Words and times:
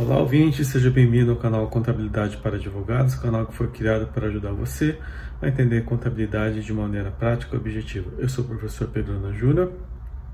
Olá, 0.00 0.16
ouvinte, 0.18 0.64
seja 0.64 0.92
bem-vindo 0.92 1.32
ao 1.32 1.36
canal 1.36 1.66
Contabilidade 1.66 2.36
para 2.36 2.54
Advogados, 2.54 3.16
canal 3.16 3.46
que 3.46 3.52
foi 3.52 3.66
criado 3.66 4.06
para 4.06 4.28
ajudar 4.28 4.52
você 4.52 4.96
a 5.42 5.48
entender 5.48 5.82
contabilidade 5.82 6.62
de 6.62 6.72
maneira 6.72 7.10
prática 7.10 7.56
e 7.56 7.58
objetiva. 7.58 8.08
Eu 8.16 8.28
sou 8.28 8.44
o 8.44 8.46
professor 8.46 8.86
Pedro 8.86 9.14
Ana 9.14 9.32
Júnior 9.32 9.72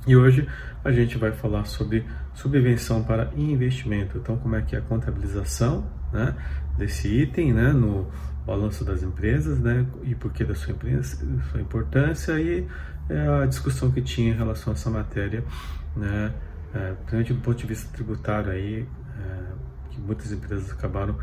e 0.06 0.14
hoje 0.14 0.46
a 0.84 0.92
gente 0.92 1.16
vai 1.16 1.32
falar 1.32 1.64
sobre 1.64 2.04
subvenção 2.34 3.04
para 3.04 3.30
investimento. 3.34 4.18
Então, 4.18 4.36
como 4.36 4.54
é 4.54 4.60
que 4.60 4.76
é 4.76 4.80
a 4.80 4.82
contabilização 4.82 5.90
né, 6.12 6.36
desse 6.76 7.08
item 7.08 7.54
né, 7.54 7.72
no 7.72 8.06
balanço 8.44 8.84
das 8.84 9.02
empresas 9.02 9.58
né, 9.58 9.86
e 10.02 10.14
por 10.14 10.30
que 10.30 10.44
da 10.44 10.54
sua, 10.54 10.74
sua 11.02 11.60
importância 11.62 12.38
e 12.38 12.66
é, 13.08 13.42
a 13.42 13.46
discussão 13.46 13.90
que 13.90 14.02
tinha 14.02 14.30
em 14.30 14.36
relação 14.36 14.74
a 14.74 14.76
essa 14.76 14.90
matéria, 14.90 15.42
né, 15.96 16.34
é, 16.74 16.92
principalmente 17.06 17.32
do 17.32 17.40
ponto 17.40 17.56
de 17.56 17.66
vista 17.66 17.90
tributário 17.94 18.50
aí, 18.50 18.86
que 19.94 20.00
muitas 20.00 20.32
empresas 20.32 20.70
acabaram 20.70 21.16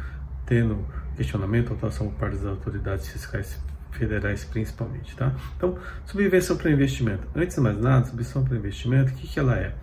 tendo 0.46 0.86
questionamento, 1.16 1.74
atuação 1.74 2.08
por 2.08 2.16
parte 2.20 2.38
das 2.38 2.46
autoridades 2.46 3.08
fiscais 3.08 3.60
federais 3.92 4.46
principalmente, 4.46 5.16
tá? 5.16 5.34
Então, 5.58 5.78
subvenção 6.06 6.58
para 6.58 6.72
investimento. 6.72 7.28
Antes 7.36 7.56
de 7.56 7.62
mais 7.62 7.78
nada, 7.78 8.06
subvenção 8.06 8.44
para 8.44 8.58
investimento, 8.58 9.12
o 9.12 9.16
que, 9.16 9.28
que 9.28 9.40
ela 9.40 9.58
é? 9.58 9.76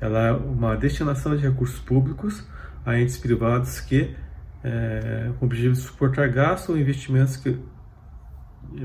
Ela 0.00 0.28
é 0.28 0.32
uma 0.32 0.76
destinação 0.76 1.34
de 1.36 1.42
recursos 1.42 1.80
públicos 1.80 2.46
a 2.84 2.98
entes 2.98 3.16
privados 3.16 3.80
que, 3.80 4.14
é, 4.62 5.30
com 5.38 5.46
o 5.46 5.48
objetivo 5.48 5.74
de 5.74 5.80
suportar 5.80 6.28
gastos 6.28 6.70
ou 6.70 6.78
investimentos 6.78 7.36
que 7.36 7.58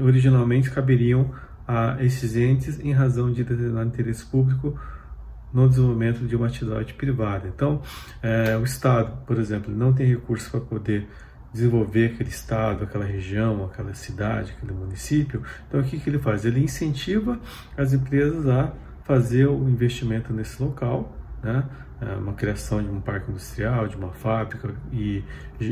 originalmente 0.02 0.72
caberiam 0.72 1.34
a 1.68 1.98
esses 2.04 2.36
entes 2.36 2.80
em 2.80 2.94
razão 2.94 3.32
de 3.32 3.44
determinado 3.44 3.90
interesse 3.90 4.26
público 4.26 4.80
no 5.54 5.68
desenvolvimento 5.68 6.28
de 6.28 6.36
uma 6.36 6.48
atividade 6.48 6.94
privada. 6.94 7.48
Então, 7.48 7.82
é, 8.22 8.56
o 8.58 8.64
Estado, 8.64 9.26
por 9.26 9.38
exemplo, 9.38 9.74
não 9.74 9.94
tem 9.94 10.08
recursos 10.08 10.48
para 10.48 10.62
poder 10.62 11.08
desenvolver 11.52 12.12
aquele 12.14 12.30
estado, 12.30 12.84
aquela 12.84 13.06
região, 13.06 13.66
aquela 13.66 13.94
cidade, 13.94 14.54
aquele 14.56 14.74
município. 14.74 15.42
Então, 15.68 15.80
o 15.80 15.84
que, 15.84 16.00
que 16.00 16.10
ele 16.10 16.20
faz? 16.20 16.46
Ele 16.46 16.64
incentiva 16.64 17.40
as 17.76 17.94
empresas 17.94 18.48
a 18.48 18.72
fazer 19.04 19.48
o 19.48 19.68
investimento 19.68 20.32
nesse 20.32 20.62
local, 20.62 21.16
né? 21.42 21.64
É, 22.02 22.16
uma 22.16 22.32
criação 22.32 22.82
de 22.82 22.88
um 22.88 23.02
parque 23.02 23.30
industrial, 23.30 23.86
de 23.86 23.98
uma 23.98 24.14
fábrica 24.14 24.74
e 24.94 25.22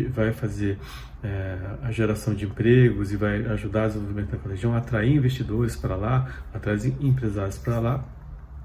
vai 0.09 0.33
fazer 0.33 0.77
é, 1.23 1.57
a 1.81 1.89
geração 1.89 2.33
de 2.33 2.43
empregos 2.43 3.13
e 3.13 3.15
vai 3.15 3.45
ajudar 3.45 3.85
o 3.85 3.87
desenvolvimento 3.87 4.31
daquela 4.31 4.53
região, 4.53 4.75
atrair 4.75 5.15
investidores 5.15 5.77
para 5.77 5.95
lá, 5.95 6.27
atrair 6.53 6.93
empresários 6.99 7.57
para 7.57 7.79
lá 7.79 8.03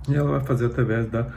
e 0.08 0.14
ela 0.14 0.31
vai 0.33 0.41
fazer 0.41 0.67
através 0.67 1.08
da, 1.11 1.28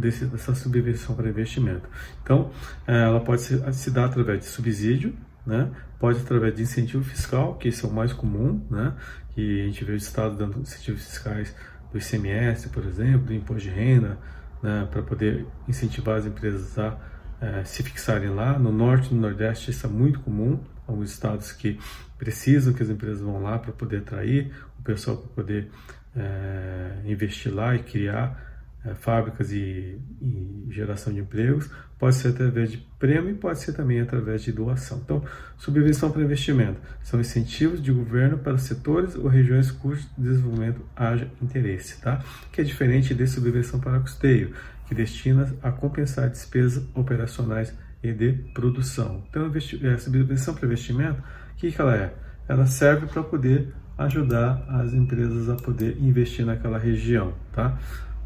desse, 0.00 0.26
dessa 0.26 0.54
subvenção 0.54 1.14
para 1.14 1.28
investimento. 1.28 1.88
Então, 2.22 2.50
é, 2.86 3.02
ela 3.04 3.20
pode 3.20 3.42
se, 3.42 3.72
se 3.72 3.90
dar 3.90 4.06
através 4.06 4.40
de 4.40 4.46
subsídio, 4.46 5.14
né? 5.46 5.70
pode 5.98 6.20
através 6.20 6.54
de 6.54 6.62
incentivo 6.62 7.02
fiscal, 7.04 7.54
que 7.54 7.68
esse 7.68 7.84
é 7.84 7.88
o 7.88 7.92
mais 7.92 8.12
comum, 8.12 8.64
né? 8.70 8.92
que 9.34 9.62
a 9.62 9.66
gente 9.66 9.84
vê 9.84 9.92
o 9.92 9.96
Estado 9.96 10.36
dando 10.36 10.60
incentivos 10.60 11.04
fiscais 11.04 11.54
do 11.92 11.98
ICMS, 11.98 12.68
por 12.68 12.84
exemplo, 12.84 13.26
do 13.26 13.34
imposto 13.34 13.62
de 13.62 13.70
renda, 13.70 14.18
né? 14.62 14.86
para 14.90 15.02
poder 15.02 15.46
incentivar 15.66 16.16
as 16.16 16.26
empresas 16.26 16.78
a 16.78 16.98
é, 17.40 17.64
se 17.64 17.82
fixarem 17.82 18.30
lá. 18.30 18.58
No 18.58 18.72
norte 18.72 19.10
e 19.10 19.14
no 19.14 19.20
nordeste 19.20 19.70
isso 19.70 19.86
é 19.86 19.88
muito 19.88 20.20
comum, 20.20 20.60
alguns 20.86 21.10
estados 21.10 21.52
que 21.52 21.78
precisam 22.18 22.72
que 22.72 22.82
as 22.82 22.88
empresas 22.88 23.20
vão 23.20 23.42
lá 23.42 23.58
para 23.58 23.72
poder 23.72 23.98
atrair 23.98 24.52
o 24.78 24.82
pessoal 24.82 25.18
para 25.18 25.28
poder 25.28 25.70
é, 26.18 27.10
investir 27.10 27.54
lá 27.54 27.74
e 27.74 27.78
criar 27.80 28.48
é, 28.84 28.94
fábricas 28.94 29.52
e, 29.52 30.00
e, 30.20 30.66
geração 30.70 31.12
de 31.12 31.20
empregos, 31.20 31.70
pode 31.98 32.14
ser 32.16 32.28
através 32.28 32.70
de 32.70 32.78
prêmio 32.98 33.30
e 33.30 33.34
pode 33.34 33.60
ser 33.60 33.72
também 33.72 34.00
através 34.00 34.42
de 34.42 34.52
doação. 34.52 35.00
Então, 35.04 35.24
subvenção 35.56 36.10
para 36.10 36.22
investimento 36.22 36.80
são 37.02 37.20
incentivos 37.20 37.82
de 37.82 37.92
governo 37.92 38.38
para 38.38 38.56
setores 38.58 39.14
ou 39.16 39.26
regiões 39.26 39.70
cujo 39.70 40.06
desenvolvimento 40.16 40.80
haja 40.94 41.28
interesse, 41.42 42.00
tá? 42.00 42.22
que 42.52 42.60
é 42.60 42.64
diferente 42.64 43.14
de 43.14 43.26
subvenção 43.26 43.80
para 43.80 43.98
custeio, 44.00 44.52
que 44.86 44.94
destina 44.94 45.52
a 45.62 45.72
compensar 45.72 46.30
despesas 46.30 46.84
operacionais 46.94 47.74
e 48.02 48.12
de 48.12 48.32
produção. 48.54 49.24
Então, 49.28 49.46
a 49.52 49.88
é, 49.88 49.98
subvenção 49.98 50.54
para 50.54 50.66
investimento, 50.66 51.20
o 51.20 51.56
que, 51.56 51.72
que 51.72 51.80
ela 51.80 51.96
é? 51.96 52.14
Ela 52.48 52.66
serve 52.66 53.06
para 53.06 53.22
poder 53.22 53.74
ajudar 53.98 54.64
as 54.68 54.94
empresas 54.94 55.48
a 55.48 55.56
poder 55.56 55.98
investir 56.00 56.46
naquela 56.46 56.78
região, 56.78 57.34
tá? 57.52 57.76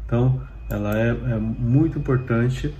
Então, 0.05 0.41
ela 0.69 0.97
é, 0.97 1.09
é 1.09 1.37
muito 1.37 1.97
importante 1.97 2.73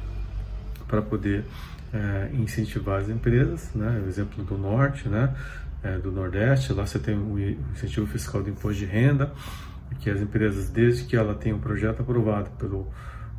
para 0.88 1.02
poder 1.02 1.44
é, 1.92 2.30
incentivar 2.34 3.02
as 3.02 3.10
empresas, 3.10 3.72
né? 3.74 4.02
O 4.06 4.08
exemplo 4.08 4.44
do 4.44 4.58
norte, 4.58 5.10
né? 5.10 5.36
É, 5.82 5.98
do 5.98 6.12
nordeste, 6.12 6.72
lá 6.72 6.86
você 6.86 6.98
tem 6.98 7.18
o 7.18 7.38
incentivo 7.74 8.08
fiscal 8.08 8.42
do 8.42 8.50
imposto 8.50 8.80
de 8.80 8.86
renda, 8.86 9.34
que 10.00 10.10
as 10.10 10.22
empresas, 10.22 10.70
desde 10.70 11.04
que 11.04 11.16
ela 11.16 11.36
tenha 11.36 11.54
um 11.54 11.60
projeto 11.60 12.02
aprovado 12.02 12.50
pelo 12.52 12.88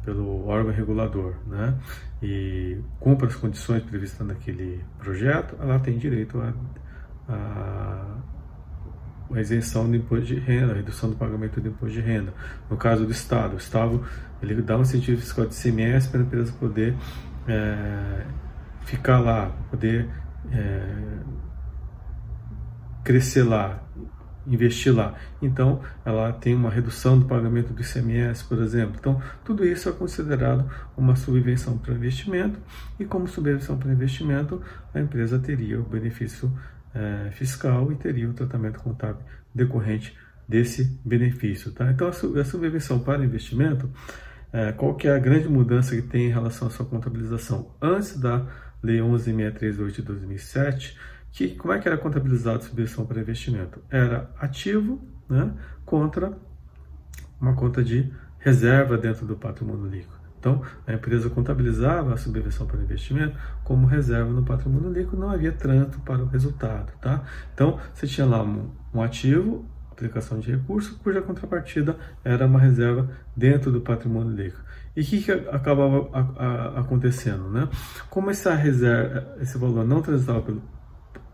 pelo 0.05 0.47
órgão 0.47 0.73
regulador, 0.73 1.35
né, 1.47 1.75
e 2.23 2.79
cumpra 3.01 3.27
as 3.27 3.35
condições 3.35 3.83
previstas 3.83 4.27
naquele 4.27 4.85
projeto, 4.99 5.57
ela 5.59 5.79
tem 5.79 5.99
direito 5.99 6.41
a, 6.41 7.33
a 7.33 8.14
a 9.33 9.41
isenção 9.41 9.89
do 9.89 9.97
imposto 9.97 10.27
de 10.27 10.39
renda, 10.39 10.73
a 10.73 10.77
redução 10.77 11.11
do 11.11 11.17
pagamento 11.17 11.61
do 11.61 11.69
imposto 11.69 11.95
de 11.95 12.01
renda. 12.01 12.33
No 12.71 12.77
caso 12.77 13.05
do 13.05 13.13
Estado, 13.13 13.55
o 13.55 13.59
Estado 13.59 14.05
ele 14.43 14.61
dá 14.61 14.77
um 14.77 14.83
incentivo 14.83 15.21
fiscal 15.21 15.47
de 15.47 15.55
CMS 15.55 16.07
para 16.07 16.21
a 16.21 16.23
empresa 16.23 16.53
poder 16.53 16.95
é, 17.49 18.27
ficar 18.85 19.19
lá, 19.19 19.51
poder 19.71 20.09
é, 20.53 21.19
crescer 23.03 23.43
lá, 23.43 23.83
investir 24.47 24.95
lá. 24.95 25.15
Então, 25.41 25.81
ela 26.05 26.33
tem 26.33 26.55
uma 26.55 26.71
redução 26.71 27.19
do 27.19 27.27
pagamento 27.27 27.73
do 27.73 27.81
ICMS, 27.81 28.45
por 28.45 28.61
exemplo. 28.61 28.97
Então, 28.99 29.21
tudo 29.45 29.65
isso 29.65 29.89
é 29.89 29.93
considerado 29.93 30.69
uma 30.97 31.17
subvenção 31.17 31.79
para 31.79 31.95
investimento 31.95 32.59
e 32.99 33.05
como 33.05 33.27
subvenção 33.27 33.79
para 33.79 33.93
investimento, 33.93 34.61
a 34.93 35.01
empresa 35.01 35.39
teria 35.39 35.81
o 35.81 35.83
benefício 35.83 36.53
é, 36.95 37.31
fiscal 37.33 37.91
e 37.93 37.97
teria 37.97 38.29
o 38.29 38.33
tratamento 38.33 38.79
contábil 38.81 39.23
decorrente 39.55 40.17
desse 40.49 40.85
benefício. 41.05 41.73
Tá? 41.73 41.91
Então, 41.91 42.09
a, 42.09 42.13
subvenção 42.13 43.01
para 43.01 43.25
investimento, 43.25 43.91
é, 44.53 44.73
qual 44.73 44.95
que 44.95 45.09
é 45.09 45.15
a 45.15 45.19
grande 45.19 45.49
mudança 45.49 45.97
que 45.97 46.03
tem 46.03 46.27
em 46.27 46.33
relação 46.33 46.69
à 46.69 46.71
sua 46.71 46.87
contabilização? 46.87 47.75
Antes 47.81 48.19
da 48.19 48.47
Lei 48.83 48.99
11.638 48.99 49.91
de 49.93 50.03
2007, 50.03 50.99
que, 51.33 51.49
como 51.57 51.73
é 51.73 51.81
que 51.81 51.89
era 51.89 51.99
contabilizado 51.99 52.59
a 52.59 52.63
subvenção 52.63 53.07
para 53.07 53.21
investimento? 53.21 53.83
Era 53.91 54.31
ativo 54.39 55.03
né, 55.29 55.53
contra 55.85 56.39
uma 57.41 57.55
conta 57.55 57.83
de 57.83 58.13
reserva 58.39 58.97
dentro 58.97 59.27
do 59.27 59.37
patrimônio 59.37 59.87
líquido. 59.87 60.24
Então, 60.45 60.61
a 60.87 60.93
empresa 60.93 61.31
contabilizava 61.31 62.13
a 62.13 62.19
subvenção 62.19 62.67
para 62.67 62.79
investimento 62.79 63.35
como 63.65 63.87
reserva 63.87 64.29
no 64.31 64.45
patrimônio 64.45 64.93
líquido, 64.93 65.17
não 65.17 65.31
havia 65.31 65.51
trânsito 65.51 65.99
para 66.01 66.23
o 66.23 66.27
resultado. 66.27 66.93
Tá? 67.01 67.23
Então, 67.55 67.79
você 67.95 68.07
tinha 68.07 68.27
lá 68.27 68.43
um, 68.43 69.01
ativo, 69.01 69.65
aplicação 69.91 70.39
de 70.39 70.51
recurso, 70.51 71.01
cuja 71.03 71.23
contrapartida 71.23 71.97
era 72.23 72.45
uma 72.45 72.61
reserva 72.61 73.09
dentro 73.35 73.73
do 73.73 73.81
patrimônio 73.81 74.37
líquido. 74.37 74.63
E 74.95 75.01
o 75.01 75.05
que, 75.07 75.23
que 75.23 75.33
acabava 75.33 76.11
acontecendo? 76.79 77.49
Né? 77.49 77.67
Como 78.11 78.29
essa 78.29 78.55
reserva, 78.55 79.37
esse 79.41 79.57
valor 79.57 79.87
não 79.87 80.03
transitava 80.03 80.43
pelo 80.43 80.63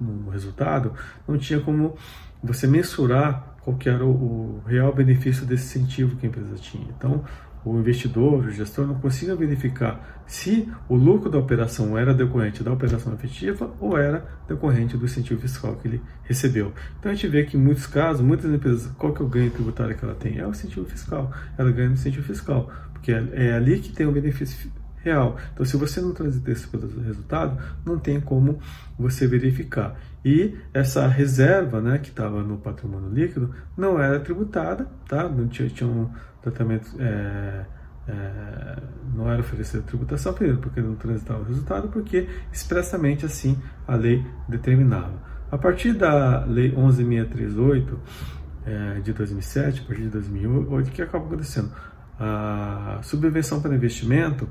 no 0.01 0.31
resultado, 0.31 0.95
não 1.29 1.37
tinha 1.37 1.61
como 1.61 1.95
você 2.43 2.67
mensurar 2.67 3.57
qual 3.61 3.77
era 3.85 4.05
o, 4.05 4.11
o 4.11 4.63
real 4.67 4.95
benefício 4.95 5.45
desse 5.45 5.79
incentivo 5.79 6.17
que 6.17 6.27
a 6.27 6.29
empresa 6.29 6.55
tinha. 6.57 6.87
Então, 6.97 7.23
o 7.65 7.79
investidor, 7.79 8.47
o 8.47 8.51
gestor, 8.51 8.87
não 8.87 8.95
consiga 8.95 9.35
verificar 9.37 10.23
se 10.27 10.69
o 10.89 10.95
lucro 10.95 11.29
da 11.29 11.39
operação 11.39 11.99
era 11.99 12.15
decorrente 12.15 12.63
da 12.63 12.73
operação 12.73 13.13
efetiva 13.13 13.71
ou 13.81 13.99
era 13.99 14.25
decorrente 14.49 14.97
do 14.97 15.05
incentivo 15.05 15.41
fiscal 15.41 15.77
que 15.77 15.89
ele 15.89 16.03
recebeu. 16.23 16.73
Então 16.99 17.11
a 17.11 17.15
gente 17.15 17.29
vê 17.29 17.45
que 17.45 17.57
em 17.57 17.61
muitos 17.61 17.87
casos, 17.87 18.23
muitas 18.23 18.51
empresas, 18.51 18.91
qual 18.97 19.13
que 19.13 19.21
é 19.21 19.25
o 19.25 19.29
ganho 19.29 19.51
tributário 19.51 19.97
que 19.97 20.05
ela 20.05 20.15
tem? 20.15 20.39
É 20.39 20.47
o 20.47 20.51
incentivo 20.51 20.87
fiscal. 20.87 21.33
Ela 21.59 21.71
ganha 21.71 21.89
no 21.89 21.95
incentivo 21.95 22.25
fiscal, 22.25 22.71
porque 22.93 23.13
é, 23.13 23.29
é 23.33 23.53
ali 23.55 23.81
que 23.81 23.93
tem 23.93 24.07
o 24.07 24.13
benefício 24.13 24.71
real. 25.03 25.37
Então, 25.53 25.65
se 25.65 25.77
você 25.77 26.01
não 26.01 26.13
transita 26.13 26.51
esse 26.51 26.69
resultado, 27.05 27.59
não 27.85 27.99
tem 27.99 28.21
como 28.21 28.59
você 28.99 29.27
verificar. 29.27 29.99
E 30.25 30.55
essa 30.75 31.07
reserva, 31.07 31.81
né, 31.81 31.99
que 31.99 32.11
estava 32.11 32.43
no 32.43 32.59
patrimônio 32.59 33.09
líquido, 33.11 33.55
não 33.77 34.01
era 34.01 34.21
tributada, 34.21 34.87
tá? 35.09 35.29
Não 35.29 35.49
tinha, 35.49 35.69
tinha 35.69 35.89
um 35.89 36.11
tratamento, 36.43 36.97
é, 36.99 37.65
é, 38.09 38.77
não 39.15 39.31
era 39.31 39.41
oferecido 39.41 39.83
tributação, 39.83 40.33
porque 40.33 40.81
não 40.81 40.95
transitava 40.97 41.41
o 41.41 41.45
resultado, 41.45 41.89
porque 41.89 42.29
expressamente 42.53 43.25
assim 43.27 43.59
a 43.87 43.95
lei 43.95 44.25
determinava. 44.49 45.31
A 45.51 45.59
partir 45.59 45.93
da 45.93 46.45
lei 46.45 46.73
11.638 46.73 47.97
é, 48.65 49.01
de 49.01 49.13
2007, 49.13 49.83
a 49.83 49.87
partir 49.87 50.03
de 50.03 50.11
2008, 50.11 50.89
o 50.89 50.93
que 50.93 51.03
acaba 51.03 51.27
acontecendo? 51.27 51.71
a 52.21 53.01
subvenção 53.03 53.63
para 53.63 53.75
investimento 53.75 54.47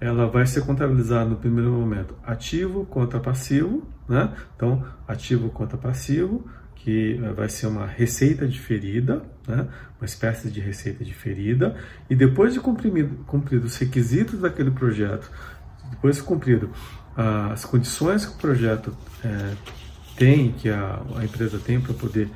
ela 0.00 0.26
vai 0.26 0.44
ser 0.44 0.66
contabilizada 0.66 1.30
no 1.30 1.36
primeiro 1.36 1.70
momento 1.70 2.16
ativo 2.24 2.84
contra 2.86 3.20
passivo, 3.20 3.86
né? 4.08 4.34
Então, 4.56 4.84
ativo 5.06 5.48
contra 5.50 5.78
passivo, 5.78 6.44
que 6.82 7.20
eh, 7.22 7.32
vai 7.32 7.48
ser 7.48 7.66
uma 7.66 7.86
receita 7.86 8.46
diferida, 8.46 9.22
né? 9.46 9.68
uma 9.98 10.04
espécie 10.04 10.50
de 10.50 10.60
receita 10.60 11.04
diferida, 11.04 11.76
e 12.10 12.14
depois 12.14 12.52
de 12.52 12.60
cumprido, 12.60 13.24
cumprido 13.24 13.66
os 13.66 13.76
requisitos 13.76 14.40
daquele 14.40 14.70
projeto, 14.70 15.30
depois 15.90 16.16
de 16.16 16.22
cumprido 16.22 16.70
as 17.14 17.64
condições 17.64 18.24
que 18.24 18.32
o 18.32 18.38
projeto 18.38 18.96
é, 19.22 19.54
tem, 20.16 20.52
que 20.52 20.70
a, 20.70 21.02
a 21.16 21.24
empresa 21.24 21.58
tem 21.58 21.78
para 21.78 21.92
poder 21.92 22.30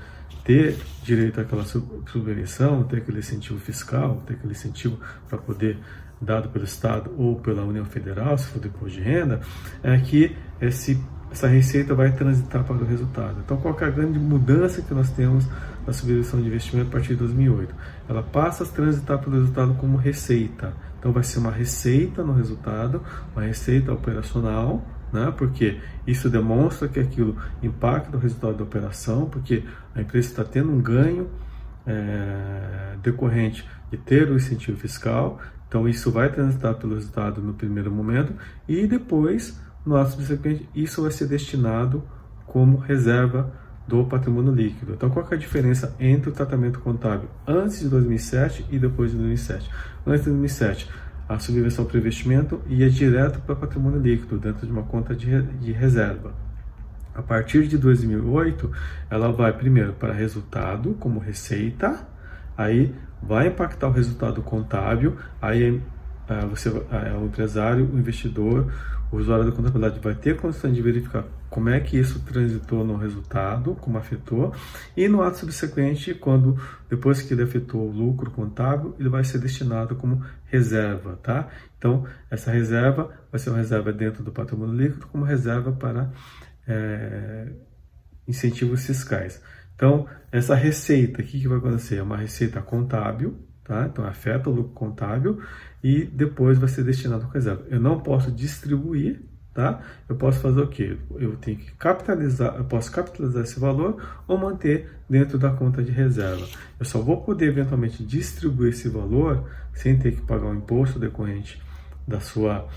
ter 0.44 0.76
direito 1.02 1.40
àquela 1.40 1.64
subvenção, 1.64 2.84
ter 2.84 2.98
aquele 2.98 3.19
incentivo 3.19 3.58
fiscal, 3.58 4.22
ter 4.26 4.34
aquele 4.34 4.52
incentivo 4.52 5.00
para 5.28 5.38
poder 5.38 5.78
dado 6.20 6.48
pelo 6.50 6.64
Estado 6.64 7.10
ou 7.16 7.37
pela 7.37 7.62
União 7.62 7.84
Federal, 7.84 8.38
se 8.38 8.46
for 8.46 8.64
imposto 8.64 8.90
de 8.90 9.00
renda, 9.00 9.40
é 9.82 9.98
que 9.98 10.37
esse, 10.60 11.02
essa 11.31 11.46
receita 11.49 11.94
vai 11.94 12.12
transitar 12.12 12.64
para 12.64 12.76
o 12.76 12.84
resultado. 12.84 13.40
Então, 13.44 13.56
qual 13.56 13.76
é 13.81 13.84
a 13.84 13.90
grande 13.90 14.19
mudança 14.19 14.81
que 14.81 14.94
nós 14.94 15.11
temos 15.11 15.46
na 15.87 15.93
subvenção 15.93 16.40
de 16.40 16.46
investimento 16.46 16.88
a 16.88 16.93
partir 16.93 17.08
de 17.08 17.17
2008? 17.17 17.75
Ela 18.08 18.23
passa 18.23 18.64
a 18.64 18.67
transitar 18.67 19.19
para 19.19 19.31
o 19.31 19.32
resultado 19.32 19.75
como 19.75 19.96
receita. 19.96 20.73
Então, 20.99 21.12
vai 21.12 21.23
ser 21.23 21.38
uma 21.38 21.50
receita 21.50 22.23
no 22.23 22.32
resultado, 22.32 23.02
uma 23.34 23.44
receita 23.44 23.93
operacional, 23.93 24.84
né? 25.12 25.32
porque 25.37 25.78
isso 26.06 26.28
demonstra 26.28 26.88
que 26.88 27.00
aquilo 27.00 27.37
impacta 27.62 28.17
o 28.17 28.20
resultado 28.20 28.56
da 28.56 28.64
operação, 28.64 29.26
porque 29.26 29.64
a 29.94 30.00
empresa 30.00 30.29
está 30.29 30.44
tendo 30.44 30.70
um 30.70 30.81
ganho 30.81 31.29
é, 31.87 32.96
decorrente 33.02 33.67
de 33.90 33.96
ter 33.96 34.29
o 34.29 34.37
incentivo 34.37 34.76
fiscal, 34.76 35.38
então 35.69 35.88
isso 35.88 36.11
vai 36.11 36.31
transitar 36.31 36.75
pelo 36.75 36.94
resultado 36.94 37.40
no 37.40 37.55
primeiro 37.55 37.90
momento 37.90 38.34
e 38.69 38.87
depois, 38.87 39.61
no 39.86 39.96
ato 39.96 40.10
subsequente, 40.10 40.68
isso 40.74 41.02
vai 41.02 41.10
ser 41.10 41.26
destinado 41.26 42.02
como 42.44 42.76
reserva 42.76 43.52
do 43.86 44.04
patrimônio 44.04 44.52
líquido. 44.52 44.94
Então 44.94 45.08
qual 45.08 45.26
é 45.30 45.34
a 45.34 45.38
diferença 45.38 45.94
entre 46.00 46.30
o 46.30 46.32
tratamento 46.32 46.80
contábil 46.80 47.28
antes 47.46 47.80
de 47.80 47.88
2007 47.88 48.66
e 48.70 48.78
depois 48.78 49.12
de 49.12 49.16
2007? 49.16 49.70
Antes 50.04 50.24
de 50.24 50.30
2007, 50.30 50.90
a 51.28 51.38
subvenção 51.38 51.84
para 51.84 51.98
investimento 51.98 52.60
ia 52.68 52.90
direto 52.90 53.40
para 53.40 53.54
patrimônio 53.54 54.00
líquido, 54.00 54.38
dentro 54.38 54.66
de 54.66 54.72
uma 54.72 54.82
conta 54.82 55.14
de, 55.14 55.42
de 55.42 55.72
reserva. 55.72 56.32
A 57.14 57.22
partir 57.22 57.66
de 57.66 57.78
2008, 57.78 58.70
ela 59.10 59.32
vai 59.32 59.52
primeiro 59.52 59.92
para 59.94 60.12
resultado 60.12 60.94
como 61.00 61.18
receita, 61.18 62.06
aí 62.56 62.94
vai 63.22 63.48
impactar 63.48 63.88
o 63.88 63.92
resultado 63.92 64.42
contábil, 64.42 65.16
aí 65.40 65.80
você, 66.50 66.69
é, 66.69 67.12
o 67.17 67.26
empresário, 67.26 67.88
o 67.93 67.99
investidor, 67.99 68.73
o 69.11 69.17
usuário 69.17 69.44
da 69.44 69.52
contabilidade 69.52 70.00
vai 70.00 70.14
ter 70.14 70.37
condição 70.37 70.73
de 70.73 70.82
verificar 70.82 71.25
como 71.49 71.69
é 71.69 71.78
que 71.78 71.96
isso 71.96 72.20
transitou 72.20 72.84
no 72.84 72.96
resultado, 72.96 73.76
como 73.76 73.96
afetou, 73.96 74.52
e 74.96 75.06
no 75.08 75.23
ato 75.23 75.38
subsequente, 75.38 76.12
quando 76.14 76.61
depois 76.88 77.23
que 77.23 77.32
ele 77.32 77.43
afetou 77.43 77.88
o 77.88 77.90
lucro 77.90 78.31
contábil, 78.31 78.94
ele 78.99 79.08
vai 79.08 79.23
ser 79.23 79.38
destinado 79.38 79.94
como 79.94 80.25
reserva, 80.44 81.19
tá? 81.23 81.49
Então, 81.78 82.05
essa 82.31 82.50
reserva 82.50 83.11
vai 83.31 83.38
ser 83.38 83.50
uma 83.50 83.58
reserva 83.58 83.93
dentro 83.93 84.25
do 84.25 84.32
patrimônio 84.32 84.75
líquido, 84.75 85.06
como 85.06 85.25
reserva 85.25 85.70
para 85.72 86.11
é, 86.67 87.52
incentivos 88.26 88.84
fiscais. 88.84 89.40
Então, 89.76 90.06
essa 90.32 90.55
receita, 90.55 91.22
o 91.22 91.25
que, 91.25 91.40
que 91.40 91.49
vai 91.49 91.58
acontecer? 91.58 91.96
É 91.96 92.02
uma 92.02 92.17
receita 92.17 92.61
contábil, 92.61 93.45
tá? 93.66 93.86
Então, 93.90 94.06
afeta 94.06 94.48
o 94.48 94.52
lucro 94.52 94.72
contábil 94.72 95.40
e 95.82 96.04
depois 96.04 96.58
vai 96.58 96.68
ser 96.68 96.84
destinado 96.84 97.26
a 97.28 97.32
reserva. 97.32 97.64
Eu 97.68 97.80
não 97.80 98.00
posso 98.00 98.30
distribuir, 98.30 99.20
tá? 99.52 99.80
Eu 100.08 100.14
posso 100.16 100.40
fazer 100.40 100.60
o 100.60 100.68
quê? 100.68 100.96
Eu 101.16 101.36
tenho 101.36 101.58
que 101.58 101.72
capitalizar, 101.72 102.54
eu 102.56 102.64
posso 102.64 102.90
capitalizar 102.92 103.42
esse 103.42 103.58
valor 103.58 104.00
ou 104.28 104.38
manter 104.38 104.90
dentro 105.08 105.38
da 105.38 105.50
conta 105.50 105.82
de 105.82 105.90
reserva. 105.90 106.46
Eu 106.78 106.86
só 106.86 107.00
vou 107.00 107.22
poder 107.22 107.48
eventualmente 107.48 108.04
distribuir 108.04 108.70
esse 108.70 108.88
valor 108.88 109.48
sem 109.74 109.98
ter 109.98 110.14
que 110.14 110.22
pagar 110.22 110.46
o 110.46 110.50
um 110.50 110.54
imposto 110.54 110.98
decorrente 110.98 111.60
da 112.06 112.20
sua 112.20 112.69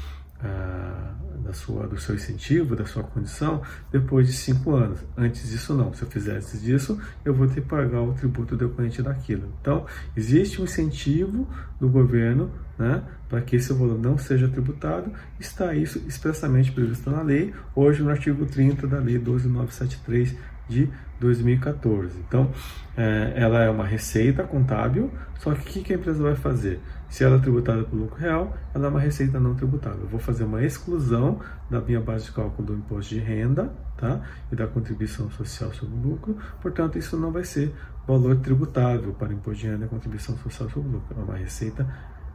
da 1.50 1.54
sua, 1.54 1.88
do 1.88 2.00
seu 2.00 2.16
incentivo, 2.16 2.76
da 2.76 2.86
sua 2.86 3.04
condição, 3.04 3.62
depois 3.92 4.28
de 4.28 4.34
cinco 4.34 4.76
anos. 4.76 5.00
Antes 5.18 5.50
disso, 5.50 5.74
não. 5.74 5.92
Se 5.94 6.04
eu 6.04 6.08
fizesse 6.08 6.60
disso, 6.60 7.00
eu 7.26 7.34
vou 7.34 7.48
ter 7.48 7.62
que 7.62 7.68
pagar 7.68 8.02
o 8.02 8.14
tributo 8.14 8.56
decorrente 8.56 9.02
daquilo. 9.02 9.52
Então, 9.60 9.86
existe 10.16 10.62
um 10.62 10.66
incentivo 10.66 11.48
do 11.80 11.90
governo 11.90 12.52
né, 12.78 13.04
para 13.28 13.42
que 13.42 13.56
esse 13.56 13.74
valor 13.74 14.00
não 14.00 14.18
seja 14.18 14.48
tributado. 14.48 15.12
Está 15.40 15.74
isso 15.74 16.02
expressamente 16.08 16.72
previsto 16.72 17.10
na 17.10 17.22
lei, 17.22 17.54
hoje 17.76 18.04
no 18.04 18.10
artigo 18.12 18.46
30 18.46 18.88
da 18.88 19.00
Lei 19.00 19.18
12973 19.18 20.36
de 20.70 20.88
2014. 21.20 22.16
Então, 22.28 22.52
é, 22.96 23.34
ela 23.36 23.64
é 23.64 23.70
uma 23.70 23.86
receita 23.86 24.44
contábil, 24.44 25.12
só 25.40 25.54
que 25.54 25.80
o 25.80 25.84
que 25.84 25.94
a 25.94 25.96
empresa 25.96 26.22
vai 26.22 26.36
fazer? 26.36 26.80
Se 27.10 27.24
ela 27.24 27.38
é 27.38 27.40
tributada 27.40 27.84
pelo 27.84 28.04
lucro 28.04 28.18
real, 28.18 28.56
ela 28.74 28.86
é 28.86 28.90
uma 28.90 29.00
receita 29.00 29.40
não 29.40 29.56
tributável. 29.56 30.02
Eu 30.02 30.08
vou 30.08 30.20
fazer 30.20 30.44
uma 30.44 30.64
exclusão 30.64 31.40
da 31.70 31.82
minha 31.82 32.00
base 32.00 32.26
de 32.26 32.32
cálculo 32.32 32.68
do 32.68 32.74
imposto 32.76 33.16
de 33.16 33.20
renda 33.20 33.74
tá? 33.98 34.22
e 34.52 34.56
da 34.56 34.68
contribuição 34.68 35.30
social 35.32 35.74
sobre 35.74 35.96
o 35.96 36.12
lucro, 36.12 36.38
portanto, 36.62 36.98
isso 36.98 37.18
não 37.18 37.32
vai 37.32 37.44
ser 37.44 37.74
valor 38.08 38.38
tributável 38.38 39.14
para 39.14 39.34
imposto 39.34 39.62
de 39.62 39.68
renda 39.68 39.86
e 39.86 39.90
contribuição 39.90 40.38
social 40.38 40.70
sobre 40.70 40.90
o 40.90 40.92
lucro. 40.94 41.16
É 41.20 41.24
uma 41.24 41.36
receita 41.36 41.88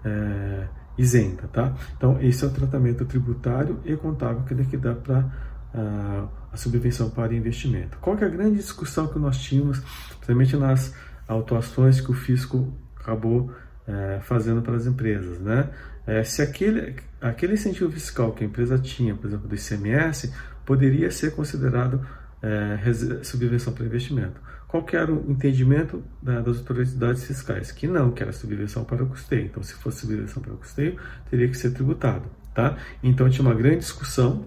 é, 0.04 0.66
isenta. 0.98 1.48
Tá? 1.48 1.74
Então, 1.96 2.20
esse 2.20 2.44
é 2.44 2.48
o 2.48 2.50
tratamento 2.50 3.04
tributário 3.04 3.80
e 3.84 3.96
contábil 3.96 4.44
que 4.44 4.54
daqui 4.54 4.76
dá 4.76 4.94
para 4.94 5.30
a, 5.72 6.28
a 6.52 6.56
subvenção 6.56 7.10
para 7.10 7.34
investimento. 7.34 7.98
Qual 7.98 8.16
que 8.16 8.24
é 8.24 8.26
a 8.26 8.30
grande 8.30 8.56
discussão 8.56 9.06
que 9.08 9.18
nós 9.18 9.38
tínhamos, 9.38 9.80
principalmente 10.10 10.56
nas 10.56 10.94
autuações 11.26 12.00
que 12.00 12.10
o 12.10 12.14
fisco 12.14 12.72
acabou 13.00 13.50
é, 13.86 14.20
fazendo 14.22 14.62
para 14.62 14.76
as 14.76 14.86
empresas, 14.86 15.38
né? 15.40 15.69
É, 16.06 16.22
se 16.22 16.42
aquele, 16.42 16.96
aquele 17.20 17.54
incentivo 17.54 17.90
fiscal 17.90 18.32
que 18.32 18.44
a 18.44 18.46
empresa 18.46 18.78
tinha, 18.78 19.14
por 19.14 19.26
exemplo, 19.26 19.48
do 19.48 19.54
ICMS, 19.54 20.32
poderia 20.64 21.10
ser 21.10 21.34
considerado 21.34 22.06
é, 22.42 22.78
subvenção 23.22 23.72
para 23.72 23.84
investimento. 23.86 24.40
Qual 24.69 24.84
era 24.92 25.12
o 25.12 25.31
entendimento 25.31 26.02
da, 26.22 26.40
das 26.40 26.58
autoridades 26.58 27.25
fiscais? 27.25 27.70
Que 27.70 27.86
não, 27.86 28.10
que 28.10 28.22
era 28.22 28.32
subvenção 28.32 28.84
para 28.84 29.02
o 29.02 29.06
custeio. 29.06 29.46
Então, 29.46 29.62
se 29.62 29.75
fosse 29.75 30.00
subvenção 30.00 30.42
para 30.42 30.52
o 30.52 30.56
custeio, 30.56 30.98
teria 31.31 31.48
que 31.48 31.56
ser 31.56 31.70
tributado, 31.70 32.25
tá? 32.52 32.76
Então, 33.03 33.31
tinha 33.31 33.46
uma 33.46 33.55
grande 33.55 33.79
discussão 33.79 34.46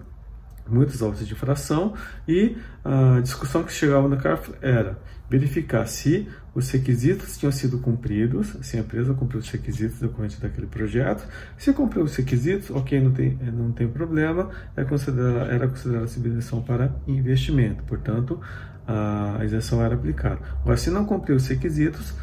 muitas 0.69 1.01
aulas 1.01 1.25
de 1.25 1.35
fração 1.35 1.93
e 2.27 2.57
a 2.83 3.19
discussão 3.21 3.63
que 3.63 3.71
chegava 3.71 4.07
no 4.07 4.17
CARF 4.17 4.51
era 4.61 4.97
verificar 5.29 5.85
se 5.87 6.27
os 6.55 6.69
requisitos 6.71 7.37
tinham 7.37 7.51
sido 7.51 7.77
cumpridos, 7.79 8.55
se 8.61 8.77
a 8.77 8.79
empresa 8.79 9.13
cumpriu 9.13 9.39
os 9.39 9.49
requisitos 9.49 9.99
decorrentes 9.99 10.39
daquele 10.39 10.67
projeto. 10.67 11.27
Se 11.57 11.73
cumpriu 11.73 12.03
os 12.03 12.15
requisitos, 12.15 12.69
ok, 12.71 12.99
não 12.99 13.11
tem, 13.11 13.37
não 13.53 13.71
tem 13.71 13.87
problema, 13.87 14.49
é 14.75 14.83
considerada, 14.83 15.51
era 15.51 15.67
considerada 15.67 16.07
subvenção 16.07 16.61
para 16.61 16.95
investimento, 17.07 17.83
portanto, 17.83 18.39
a 18.87 19.43
isenção 19.43 19.83
era 19.83 19.95
aplicada. 19.95 20.39
Agora, 20.61 20.77
se 20.77 20.89
não 20.89 21.05
cumpriu 21.05 21.35
os 21.35 21.45
requisitos, 21.47 22.13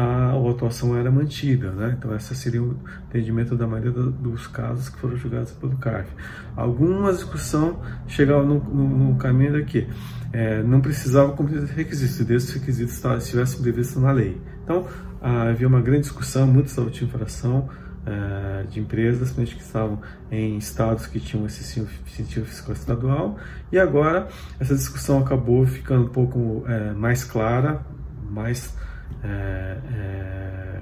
a 0.00 0.50
atuação 0.50 0.96
era 0.96 1.10
mantida. 1.10 1.72
Né? 1.72 1.96
Então, 1.98 2.14
esse 2.14 2.32
seria 2.36 2.62
o 2.62 2.76
entendimento 3.08 3.56
da 3.56 3.66
maioria 3.66 3.90
dos 3.90 4.46
casos 4.46 4.88
que 4.88 4.96
foram 4.98 5.16
julgados 5.16 5.50
pelo 5.52 5.76
CARF. 5.76 6.08
Algumas 6.56 7.16
discussão 7.16 7.80
chegavam 8.06 8.46
no, 8.46 8.60
no, 8.60 9.10
no 9.10 9.16
caminho 9.16 9.54
daqui. 9.54 9.88
É, 10.32 10.62
não 10.62 10.80
precisava 10.80 11.32
cumprir 11.32 11.58
os 11.58 11.70
requisitos, 11.70 12.24
desde 12.24 12.48
os 12.48 12.54
requisitos 12.54 13.04
estivessem 13.18 13.60
previstos 13.60 14.00
na 14.00 14.12
lei. 14.12 14.40
Então, 14.62 14.86
havia 15.20 15.66
uma 15.66 15.80
grande 15.80 16.02
discussão, 16.02 16.46
muitas 16.46 16.78
autos 16.78 16.96
de 16.96 17.04
infração 17.04 17.68
é, 18.06 18.62
de 18.64 18.78
empresas, 18.78 19.32
que 19.32 19.42
estavam 19.60 20.00
em 20.30 20.58
estados 20.58 21.06
que 21.06 21.18
tinham 21.18 21.44
esse 21.46 21.80
incentivo 22.06 22.46
fiscal 22.46 22.72
estadual, 22.72 23.36
e 23.72 23.78
agora 23.78 24.28
essa 24.60 24.76
discussão 24.76 25.18
acabou 25.18 25.66
ficando 25.66 26.04
um 26.04 26.08
pouco 26.08 26.62
é, 26.68 26.92
mais 26.92 27.24
clara, 27.24 27.80
mais 28.30 28.72
é, 29.22 30.80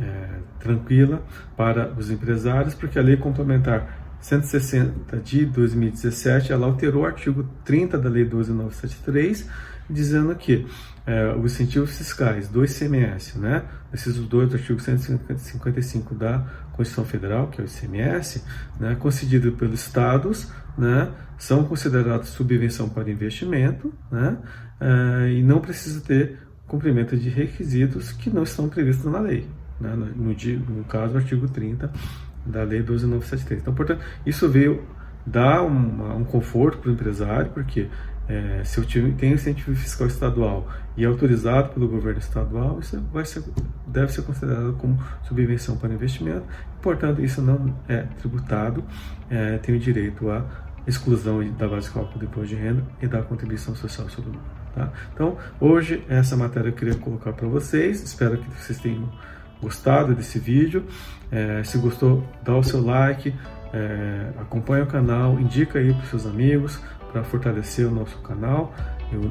é, 0.00 0.26
tranquila 0.58 1.22
para 1.56 1.92
os 1.92 2.10
empresários, 2.10 2.74
porque 2.74 2.98
a 2.98 3.02
lei 3.02 3.16
complementar 3.16 4.16
160 4.20 5.18
de 5.18 5.44
2017 5.44 6.50
ela 6.50 6.66
alterou 6.66 7.02
o 7.02 7.06
artigo 7.06 7.44
30 7.64 7.98
da 7.98 8.08
lei 8.08 8.24
12973, 8.24 9.48
dizendo 9.88 10.34
que 10.34 10.66
é, 11.06 11.34
os 11.34 11.52
incentivos 11.52 11.98
fiscais 11.98 12.48
do 12.48 12.64
ICMS, 12.64 13.38
né, 13.38 13.64
esses 13.92 14.16
dois 14.16 14.48
do 14.48 14.56
artigo 14.56 14.80
155 14.80 16.14
da 16.14 16.38
Constituição 16.72 17.04
Federal, 17.04 17.48
que 17.48 17.60
é 17.60 17.64
o 17.64 17.66
ICMS, 17.66 18.42
né, 18.80 18.96
concedido 18.98 19.52
pelos 19.52 19.80
estados, 19.80 20.50
né, 20.78 21.10
são 21.36 21.64
considerados 21.64 22.30
subvenção 22.30 22.88
para 22.88 23.10
investimento, 23.10 23.92
né, 24.10 24.38
é, 24.80 25.32
e 25.32 25.42
não 25.42 25.60
precisa 25.60 26.00
ter 26.00 26.38
cumprimento 26.66 27.16
de 27.16 27.28
requisitos 27.28 28.12
que 28.12 28.30
não 28.30 28.42
estão 28.42 28.68
previstos 28.68 29.10
na 29.10 29.20
lei. 29.20 29.46
né, 29.80 29.94
no, 29.94 30.34
no 30.76 30.84
caso, 30.84 31.16
artigo 31.16 31.48
30 31.48 31.90
da 32.46 32.62
Lei 32.62 32.82
12.973. 32.82 33.58
Então, 33.58 33.74
portanto, 33.74 34.04
isso 34.24 34.48
veio 34.48 34.82
dar 35.26 35.62
uma, 35.62 36.14
um 36.14 36.24
conforto 36.24 36.78
para 36.78 36.90
o 36.90 36.92
empresário, 36.92 37.50
porque 37.50 37.88
é, 38.28 38.62
se 38.64 38.78
eu 38.78 38.84
tenho 39.16 39.34
incentivo 39.34 39.76
fiscal 39.76 40.06
estadual 40.06 40.68
e 40.96 41.04
é 41.04 41.06
autorizado 41.06 41.70
pelo 41.70 41.88
governo 41.88 42.18
estadual, 42.18 42.78
isso 42.80 43.00
vai 43.12 43.24
ser, 43.24 43.42
deve 43.86 44.12
ser 44.12 44.22
considerado 44.22 44.74
como 44.78 44.98
subvenção 45.22 45.76
para 45.76 45.92
investimento, 45.92 46.44
portanto, 46.80 47.22
isso 47.22 47.42
não 47.42 47.74
é 47.88 48.02
tributado, 48.18 48.84
é, 49.30 49.58
tem 49.58 49.74
o 49.74 49.78
direito 49.78 50.30
à 50.30 50.44
exclusão 50.86 51.42
da 51.52 51.68
base 51.68 51.88
de 51.88 51.94
cálculo 51.94 52.18
do 52.18 52.24
imposto 52.24 52.48
de 52.48 52.54
renda 52.54 52.82
e 53.00 53.06
da 53.06 53.22
contribuição 53.22 53.74
social 53.74 54.08
sobre 54.08 54.30
o 54.30 54.32
lucro. 54.34 54.63
Tá? 54.74 54.90
Então, 55.12 55.36
hoje, 55.60 56.04
essa 56.08 56.36
matéria 56.36 56.68
eu 56.68 56.72
queria 56.72 56.94
colocar 56.94 57.32
para 57.32 57.46
vocês, 57.46 58.02
espero 58.02 58.38
que 58.38 58.48
vocês 58.50 58.78
tenham 58.78 59.08
gostado 59.62 60.14
desse 60.14 60.38
vídeo. 60.38 60.84
É, 61.30 61.62
se 61.64 61.78
gostou, 61.78 62.24
dá 62.42 62.56
o 62.56 62.62
seu 62.62 62.84
like, 62.84 63.34
é, 63.72 64.30
acompanha 64.38 64.84
o 64.84 64.86
canal, 64.86 65.38
indica 65.38 65.78
aí 65.78 65.92
para 65.92 66.04
seus 66.06 66.26
amigos 66.26 66.80
para 67.14 67.22
fortalecer 67.22 67.86
o 67.86 67.92
nosso 67.92 68.18
canal, 68.18 68.74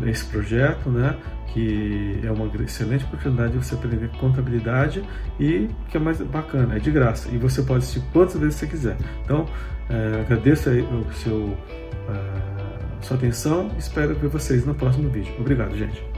esse 0.07 0.25
projeto, 0.27 0.89
né? 0.89 1.17
Que 1.47 2.21
é 2.23 2.31
uma 2.31 2.50
excelente 2.63 3.03
oportunidade 3.03 3.51
de 3.51 3.57
você 3.57 3.75
aprender 3.75 4.09
contabilidade 4.17 5.03
e 5.38 5.69
que 5.89 5.97
é 5.97 6.00
mais 6.00 6.21
bacana, 6.21 6.77
é 6.77 6.79
de 6.79 6.89
graça 6.89 7.27
e 7.29 7.38
você 7.38 7.62
pode 7.62 7.79
assistir 7.79 8.01
quantas 8.13 8.38
vezes 8.38 8.55
você 8.55 8.67
quiser. 8.67 8.97
Então, 9.25 9.45
é, 9.89 10.21
agradeço 10.21 10.69
aí 10.69 10.81
o 10.81 11.12
seu, 11.13 11.57
é, 12.09 12.52
sua 13.03 13.17
atenção, 13.17 13.72
espero 13.77 14.15
ver 14.15 14.27
vocês 14.29 14.65
no 14.65 14.74
próximo 14.74 15.10
vídeo. 15.10 15.33
Obrigado, 15.39 15.75
gente. 15.75 16.12